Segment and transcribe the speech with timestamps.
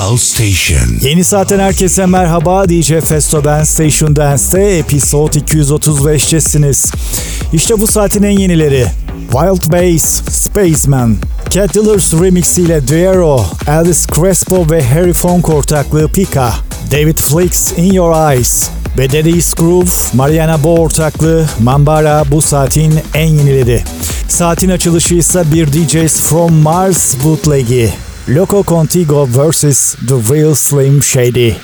[0.00, 0.88] House Station.
[1.02, 2.68] Yeni saatten herkese merhaba.
[2.68, 6.94] DJ Festo Ben Station Dance'te episode 235'tesiniz.
[7.52, 8.86] İşte bu saatin en yenileri.
[9.32, 11.16] Wild Bass, Spaceman,
[11.50, 16.54] Cat Dealers Remix ile Duero, Alice Crespo ve Harry Funk ortaklığı Pika,
[16.90, 23.82] David Flix In Your Eyes, Bedeli's Groove, Mariana Bo ortaklığı Mambara bu saatin en yenileri.
[24.28, 27.92] Saatin açılışı ise bir DJs From Mars bootleg'i.
[28.30, 29.96] Loco Contigo vs.
[30.06, 31.58] The Real Slim Shady.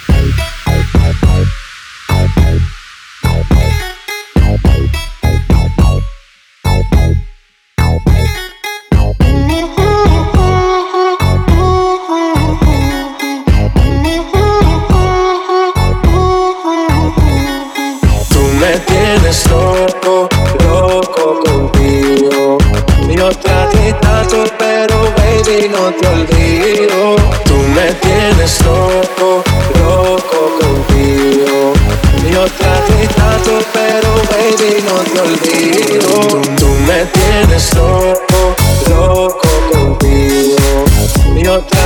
[35.17, 36.43] el olvido.
[36.57, 38.57] Tú me tienes loco,
[38.89, 40.85] loco contigo.
[41.33, 41.81] Mi otra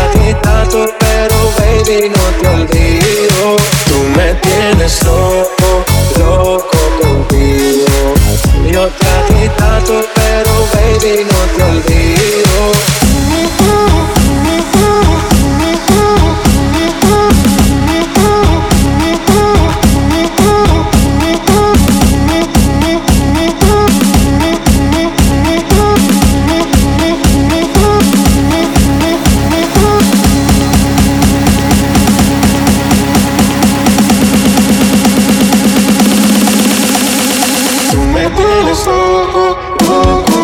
[0.98, 3.56] pero baby, no te olvido.
[3.86, 5.59] Tú me tienes loco.
[38.20, 40.39] me tienes loco,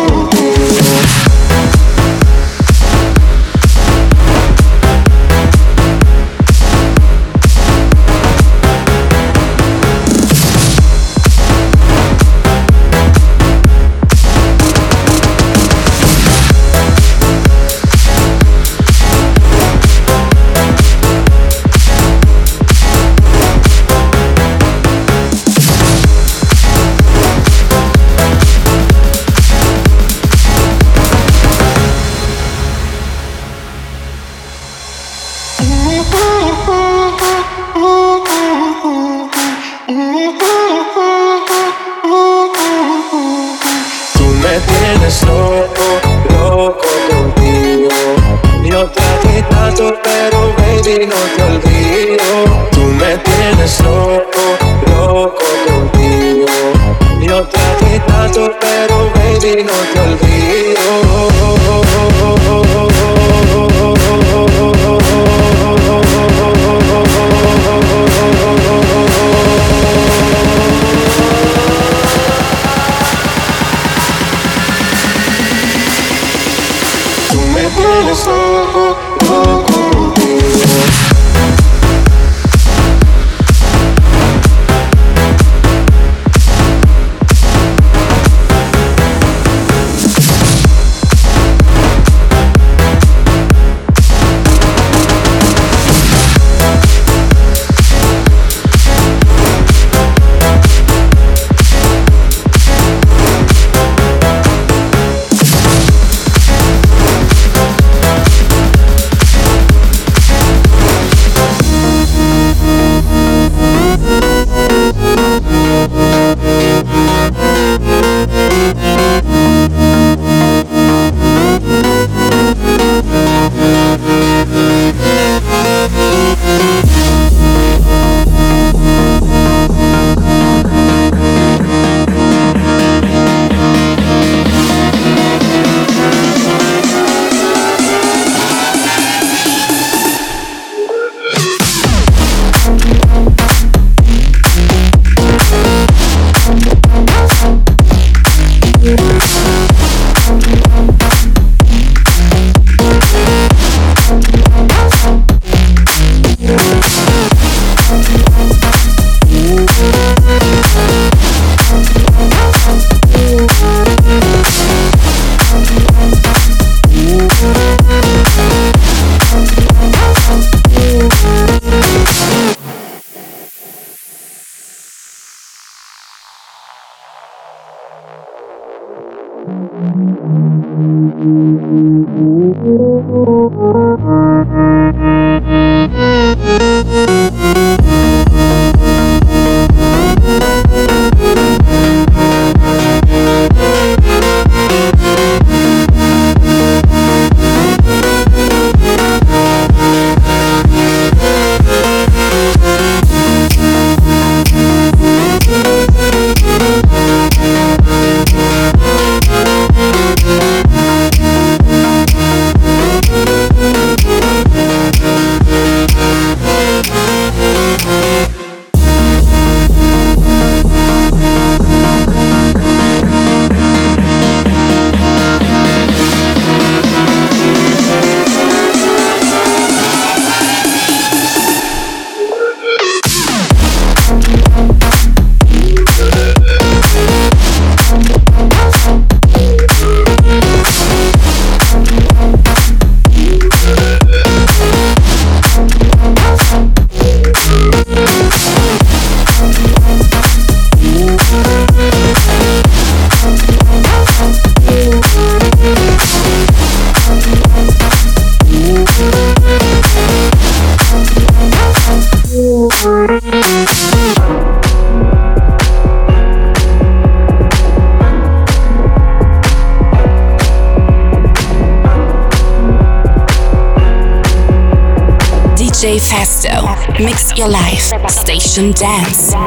[278.57, 279.46] Station Dance.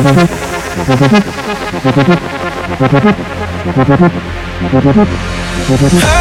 [0.00, 0.06] I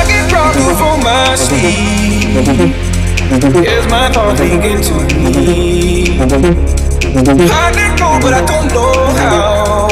[0.06, 2.76] get drunk before my sleep.
[3.64, 6.20] Here's my thoughts thinking to me.
[7.50, 7.72] I
[8.22, 9.88] but I don't know how.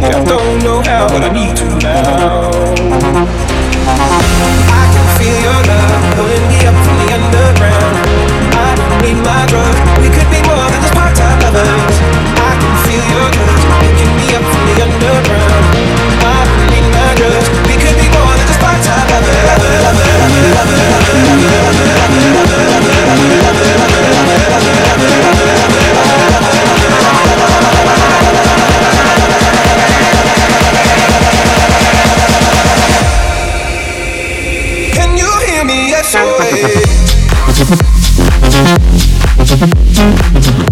[0.00, 2.50] Yeah, I don't know how, but I need to now.
[4.66, 7.96] I can feel your love pulling me up from the underground.
[8.58, 9.78] I need my drugs.
[10.02, 12.21] We could be more than just part-time lovers.
[13.12, 15.52] I can feel your touch picking me up from the underground.
[16.24, 17.48] I need my drugs.
[17.68, 19.12] We could be more than just part-time
[34.92, 35.90] Can you hear me?
[35.90, 37.18] Yes, We could
[37.68, 37.98] be more
[39.36, 39.56] than
[40.34, 40.71] just part-time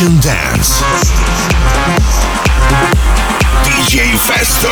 [0.00, 0.82] Station Dance.
[3.64, 4.70] DJ Festo.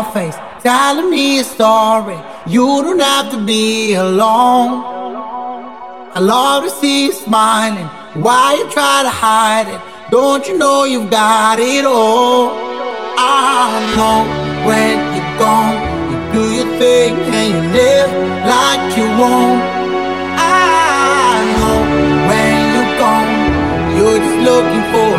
[0.00, 2.18] Your face, telling me a story.
[2.46, 4.72] You don't have to be alone.
[6.16, 7.88] I love to see you smiling.
[8.24, 9.80] Why you try to hide it?
[10.10, 12.50] Don't you know you've got it all?
[13.18, 14.18] I know
[14.68, 15.78] when you're gone,
[16.10, 18.10] you do your thing and you live
[18.54, 19.62] like you won't.
[20.40, 21.78] I know
[22.28, 23.32] when you're gone,
[23.96, 25.09] you're just looking for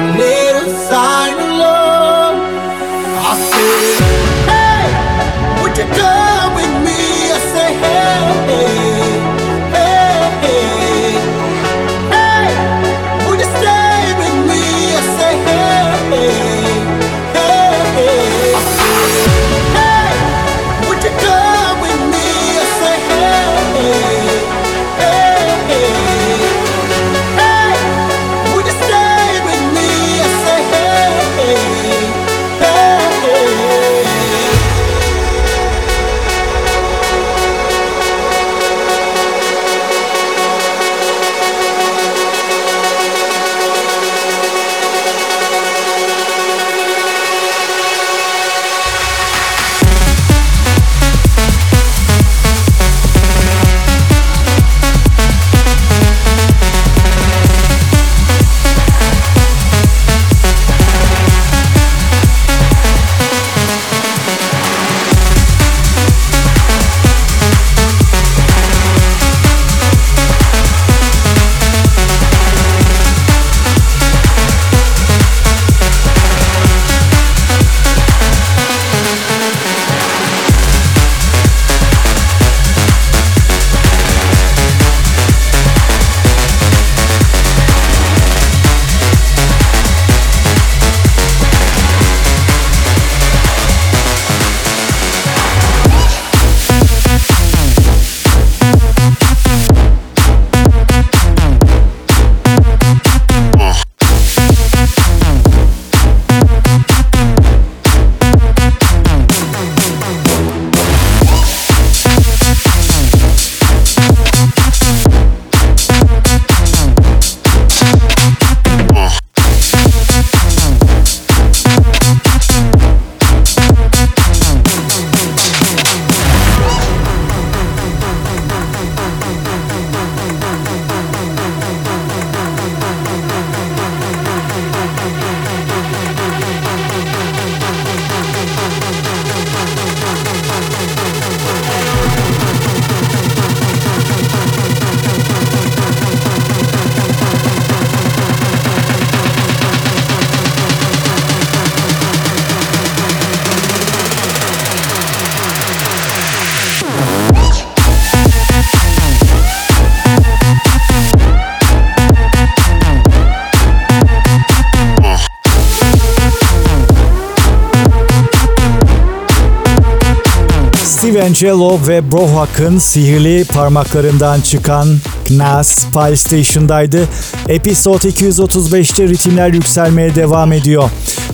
[171.41, 174.87] D'Angelo ve Brohak'ın sihirli parmaklarından çıkan
[175.27, 177.07] Knas Pile Station'daydı.
[177.47, 180.89] Episode 235'te ritimler yükselmeye devam ediyor.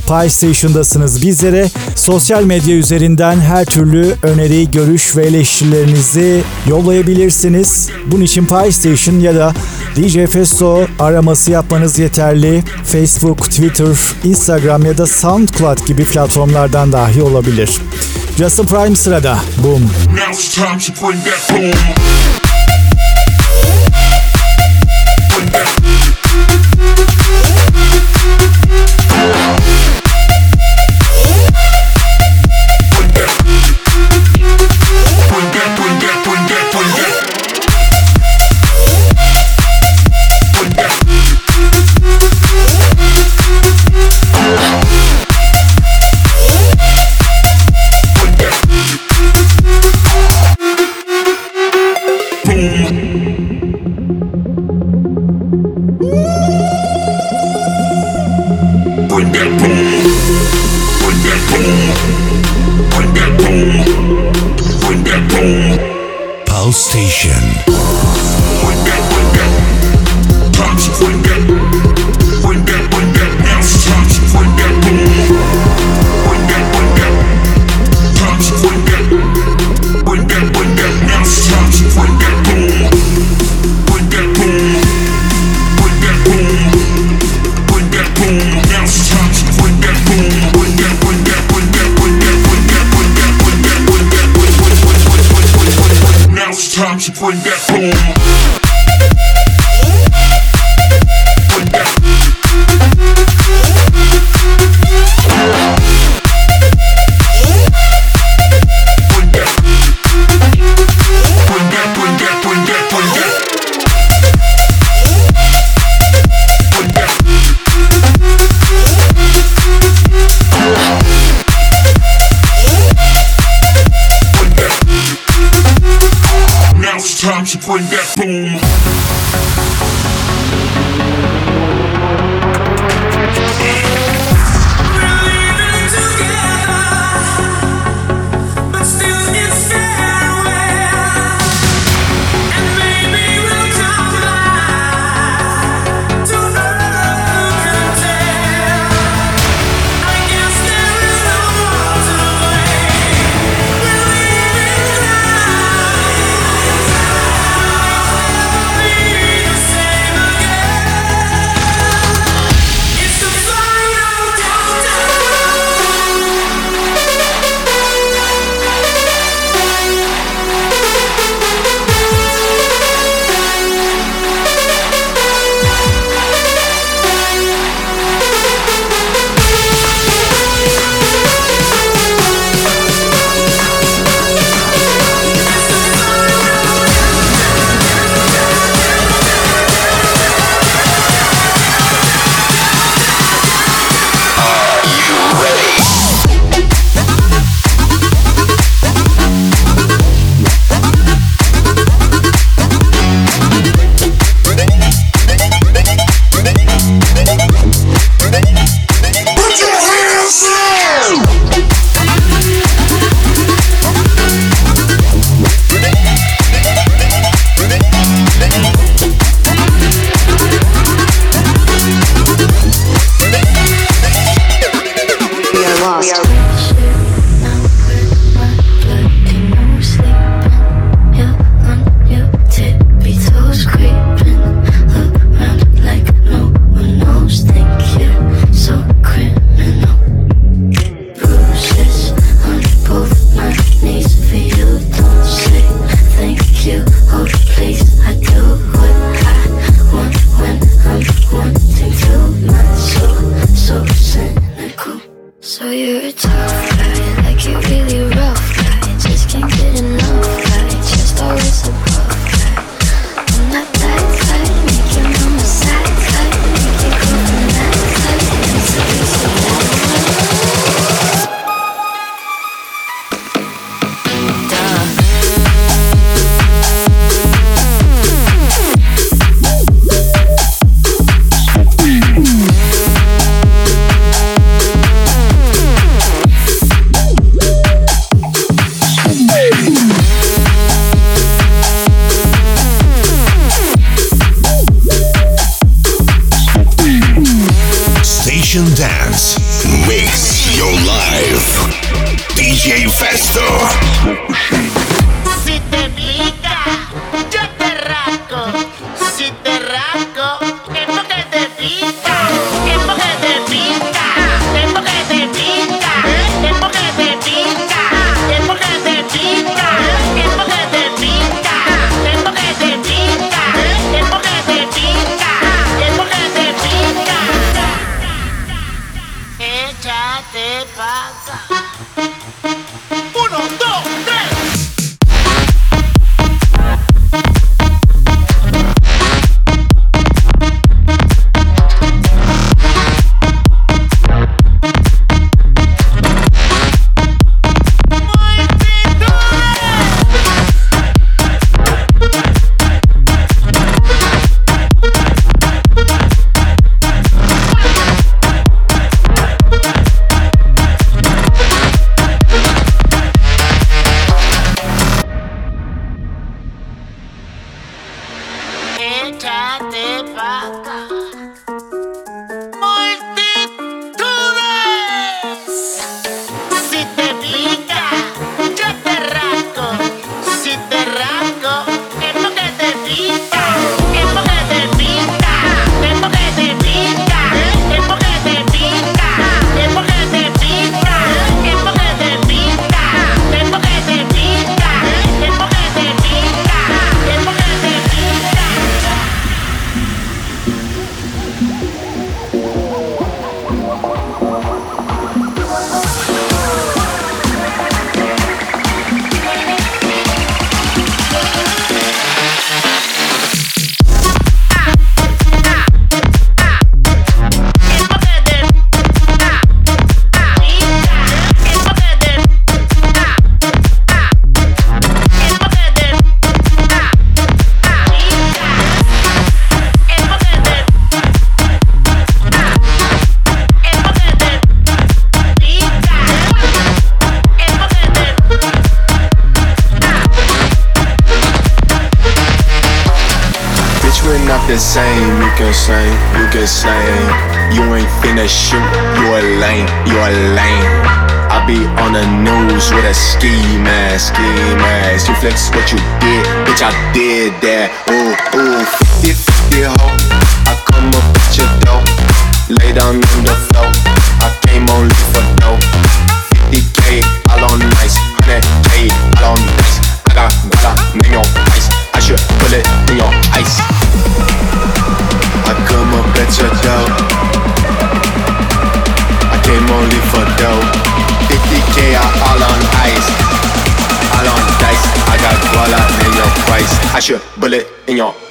[0.08, 1.22] Pie Station'dasınız.
[1.22, 7.90] Bizlere sosyal medya üzerinden her türlü öneri, görüş ve eleştirilerinizi yollayabilirsiniz.
[8.12, 9.54] Bunun için Pie Station ya da
[9.96, 12.64] DJ Festo araması yapmanız yeterli.
[12.84, 13.88] Facebook, Twitter,
[14.24, 17.70] Instagram ya da SoundCloud gibi platformlardan dahi olabilir.
[18.38, 19.40] Justin Prime sırada.
[19.64, 19.82] Boom.
[19.82, 22.27] Now it's time to bring that boom.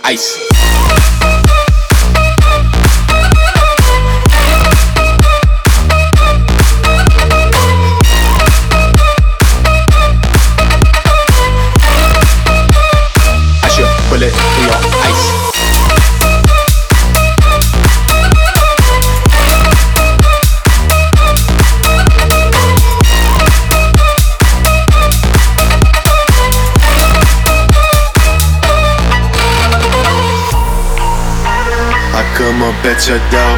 [0.09, 0.56] ice.
[32.97, 33.55] at your door.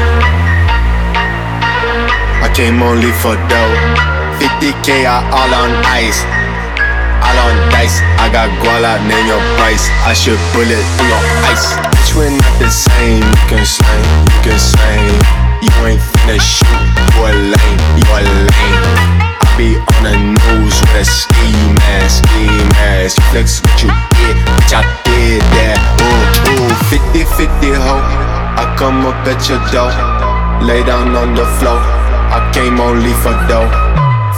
[2.42, 3.74] I came only for dough.
[4.42, 6.27] 50k are all on ice.
[7.22, 8.03] All on dice.
[8.18, 9.87] I got guala, name your price.
[10.03, 11.79] I should bullet through your ice.
[11.87, 13.22] Bitch, we're not the same.
[13.22, 15.14] You can slang, you can slang.
[15.62, 16.83] You ain't finna shoot.
[17.14, 18.83] You a lame, you a lame.
[19.38, 21.55] I be on the news with a ski
[21.87, 23.22] mask, ski mask.
[23.31, 25.79] Flex what you did, bitch, I did that.
[26.03, 28.07] Ooh, ooh, 50, 50, ho
[28.78, 29.90] come up at your door.
[30.62, 31.82] Lay down on the floor.
[32.30, 33.66] I came only for dough.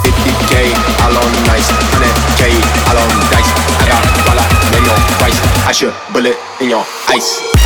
[0.00, 0.72] 50k,
[1.04, 1.68] all on nice.
[1.68, 2.48] 100k,
[2.88, 3.52] all on dice.
[3.76, 5.38] I got dollar, made no price.
[5.68, 7.59] I should bullet in your ice.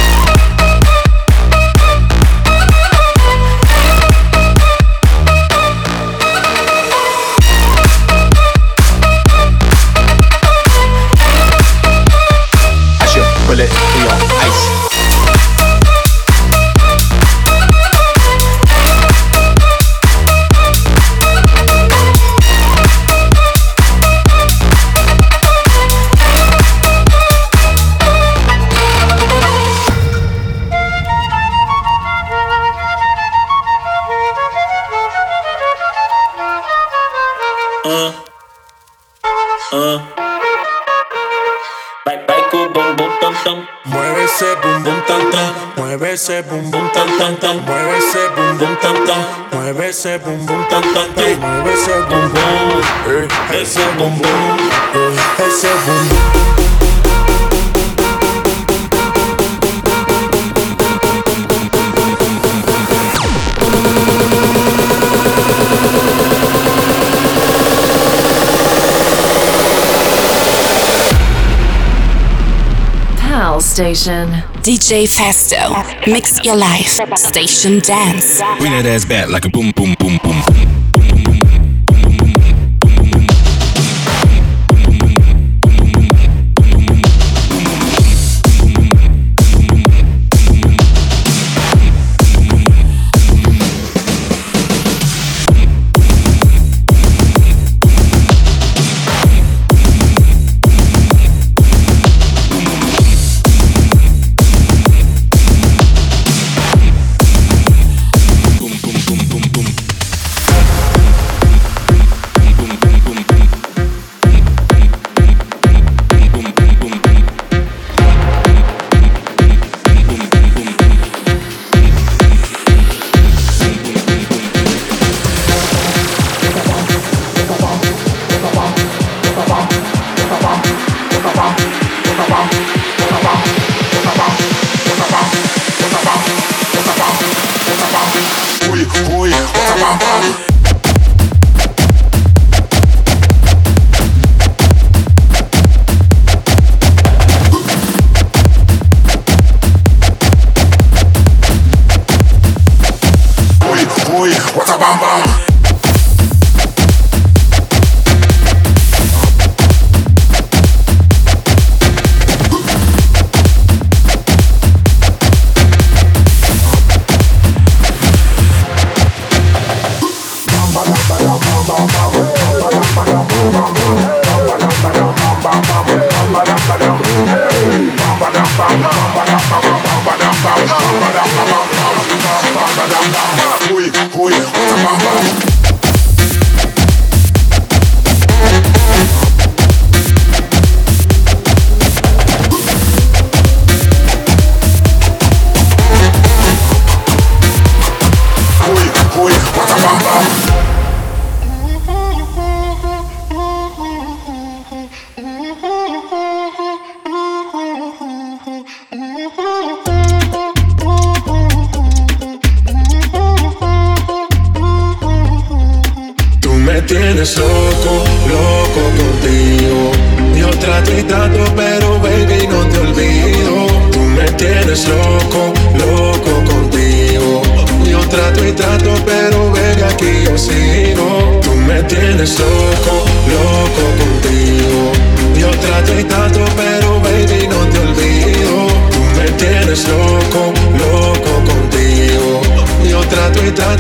[73.75, 74.29] Station.
[74.63, 76.07] DJ Festo.
[76.07, 77.01] Mix your life.
[77.19, 78.41] Station Dance.
[78.61, 80.54] Bring that ass back like a boom, boom, boom, boom.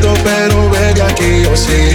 [0.00, 1.93] pero ven aquí, o oh, sí.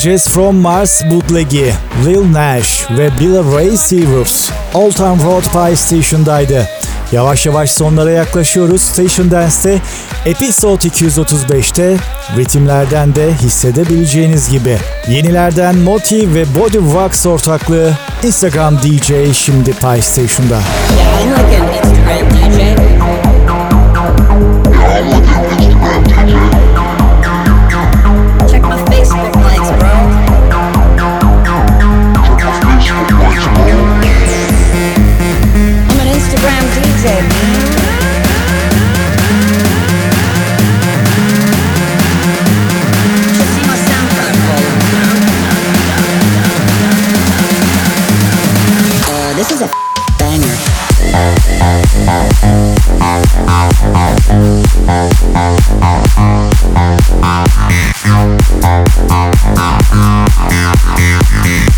[0.00, 1.72] DJs from Mars bootleg'i
[2.06, 6.68] Lil Nash ve Billy Ray Cyrus Old Town Road Pie Station'daydı.
[7.12, 8.82] Yavaş yavaş sonlara yaklaşıyoruz.
[8.82, 9.78] Station Dance'te
[10.26, 11.96] Episode 235'te
[12.36, 14.78] ritimlerden de hissedebileceğiniz gibi.
[15.08, 17.92] Yenilerden Moti ve Body Wax ortaklığı
[18.22, 20.58] Instagram DJ şimdi Pie Station'da.
[20.58, 22.80] I'm like an Instagram DJ.
[26.08, 26.69] Check
[37.10, 37.40] Instagram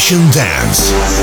[0.09, 1.16] Dance.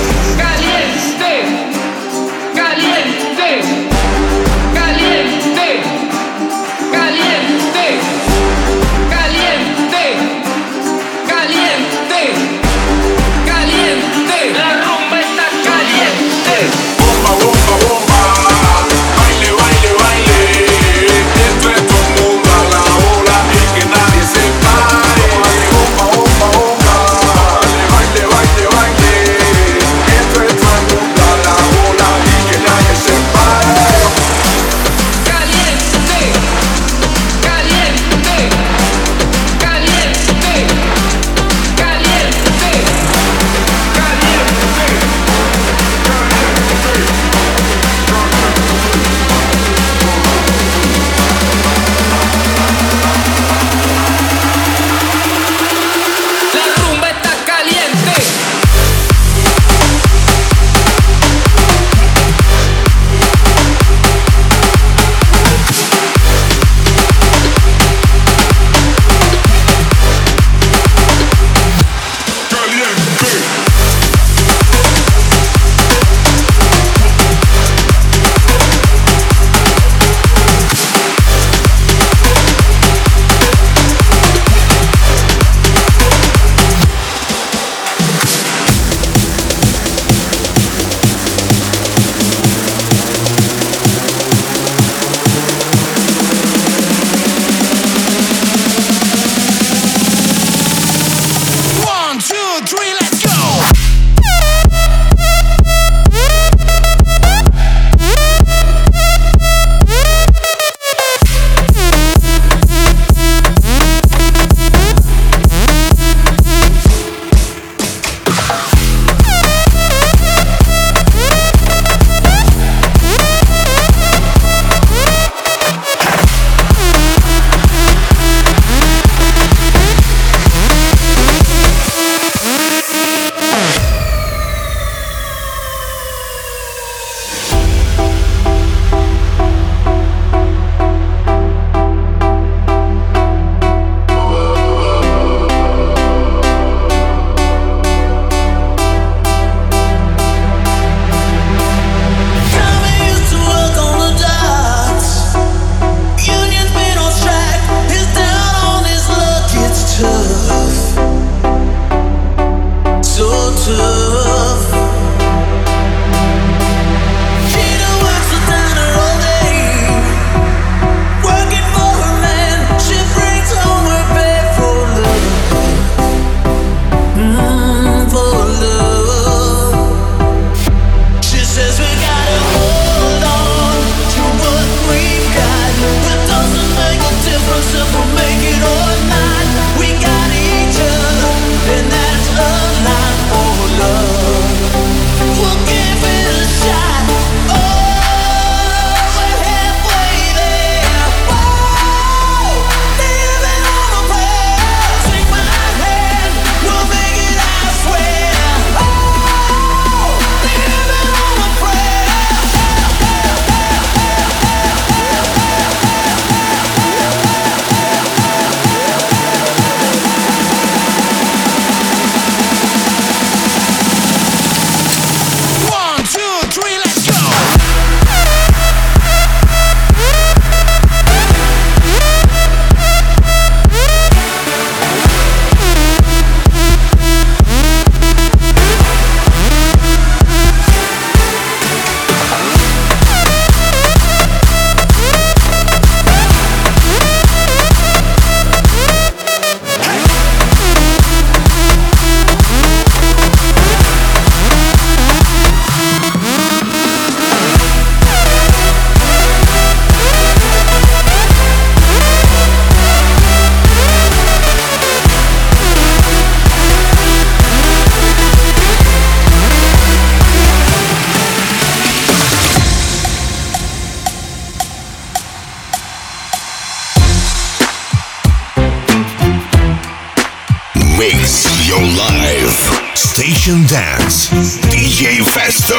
[281.44, 284.30] Your life, station dance,
[284.72, 285.76] DJ Festo.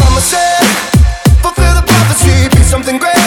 [0.00, 0.64] Mama said,
[1.44, 3.20] fulfill the prophecy, be something great.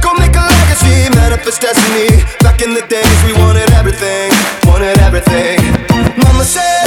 [0.00, 2.22] Go make a legacy, manifest destiny.
[2.46, 4.30] Back in the days, we wanted everything,
[4.70, 5.58] wanted everything.
[6.22, 6.86] Mama said,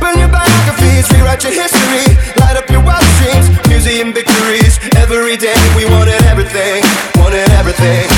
[0.00, 4.80] burn your biographies, rewrite your history, light up your wildest dreams, museum victories.
[4.96, 6.80] Every day, we wanted everything,
[7.20, 8.13] wanted everything.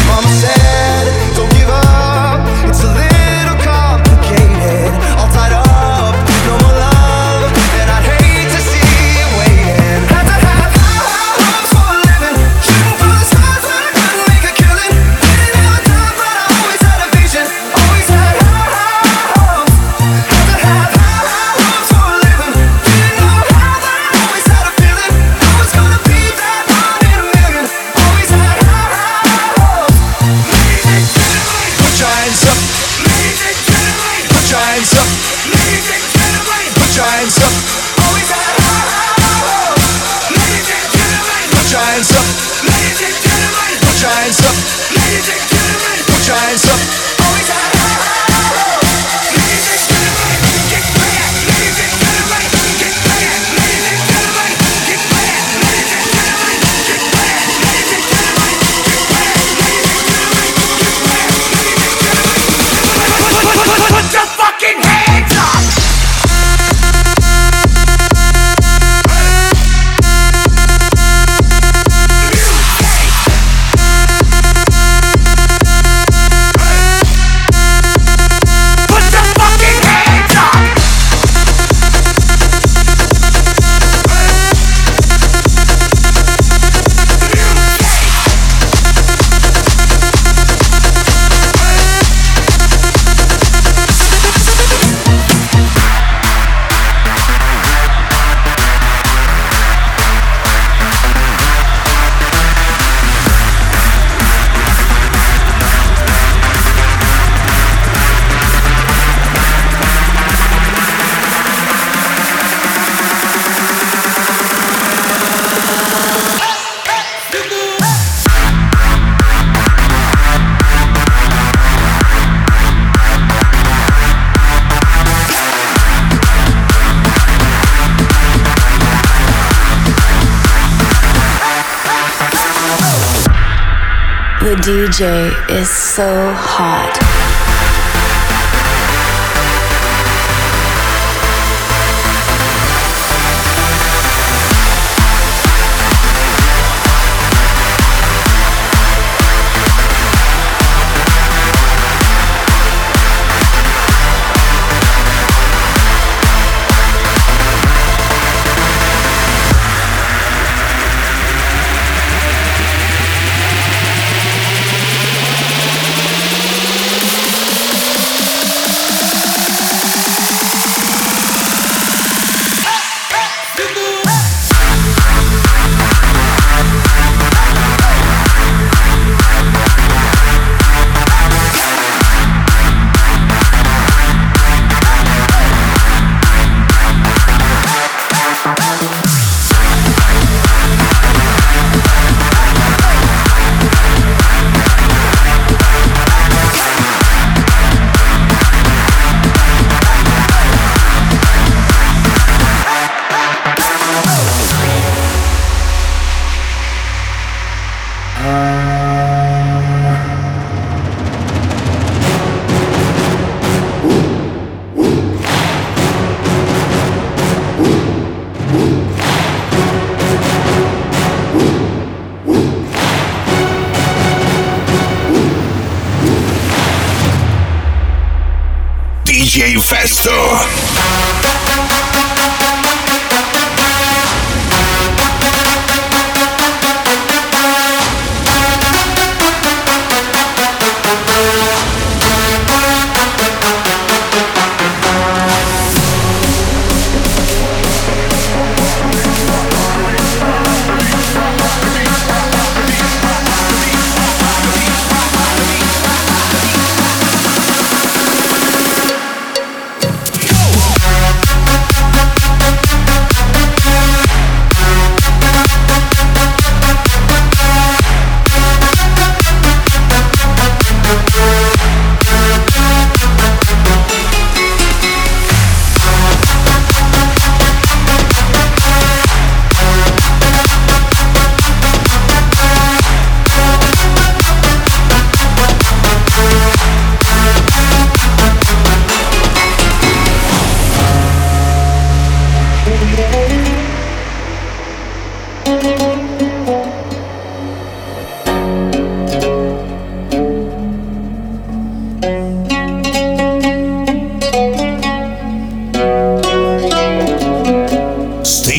[134.67, 137.06] DJ is so hot.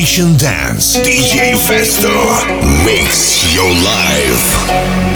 [0.08, 0.96] Station Dance.
[1.00, 2.08] DJ Festo.
[2.82, 5.07] Mix Your Life.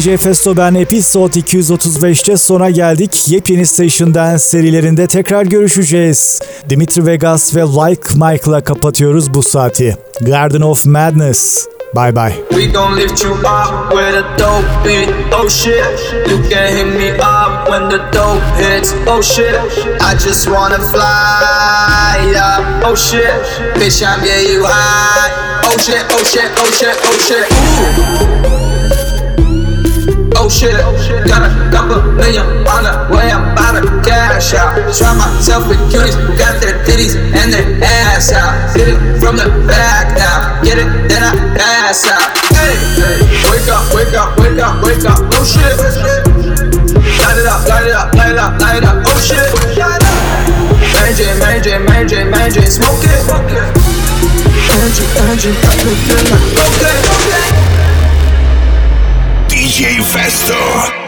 [0.00, 3.28] DJ Festo ben Episode 235'te sona geldik.
[3.28, 6.40] Yepyeni Station serilerinde tekrar görüşeceğiz.
[6.70, 9.96] Dimitri Vegas ve Like Mike'la kapatıyoruz bu saati.
[10.20, 11.66] Garden of Madness.
[11.94, 12.34] Bye bye.
[12.50, 15.08] We gon' lift you up with a dope beat.
[15.32, 15.84] Oh shit,
[16.30, 18.94] you can hit me up when the dope hits.
[19.06, 19.54] Oh shit,
[20.00, 22.84] I just wanna fly up.
[22.84, 23.34] Oh shit,
[23.74, 25.30] bitch, I'm getting you high.
[25.66, 28.56] Oh shit, oh shit, oh shit, oh shit.
[28.56, 28.59] Ooh.
[30.60, 30.76] Shit,
[31.24, 34.76] got a couple million on the way, I'm about to cash out.
[34.92, 38.76] Try myself with cuties who got their titties and their ass out.
[38.76, 42.36] Hit it from the back now, get it, then I pass out.
[42.52, 42.76] Hey,
[43.48, 45.64] wake up, wake up, wake up, wake up, oh shit.
[47.24, 49.40] Light it up, light it up, light it up, light it up, oh shit.
[50.92, 51.88] Mary Jane,
[52.28, 53.16] Mary Jane, smoke it.
[54.76, 57.79] Energy, energy, got me feeling okay, okay.
[59.70, 60.99] DJ Festo.